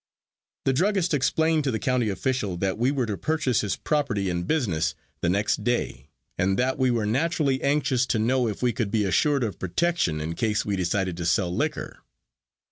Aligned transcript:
The 0.65 0.73
druggist 0.73 1.13
explained 1.13 1.63
to 1.65 1.69
the 1.69 1.77
county 1.77 2.09
official 2.09 2.57
that 2.57 2.79
we 2.79 2.89
were 2.89 3.05
to 3.05 3.15
purchase 3.15 3.61
his 3.61 3.75
property 3.75 4.31
and 4.31 4.47
business 4.47 4.95
the 5.21 5.29
next 5.29 5.63
day, 5.63 6.09
and 6.39 6.57
that 6.57 6.79
we 6.79 6.89
were 6.89 7.05
naturally 7.05 7.61
anxious 7.61 8.07
to 8.07 8.17
know 8.17 8.47
if 8.47 8.63
we 8.63 8.73
could 8.73 8.89
be 8.89 9.05
assured 9.05 9.43
of 9.43 9.59
protection 9.59 10.19
in 10.19 10.33
case 10.33 10.65
we 10.65 10.75
decided 10.75 11.17
to 11.17 11.25
sell 11.27 11.55
liquor. 11.55 11.99